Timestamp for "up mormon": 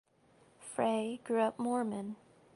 1.43-2.15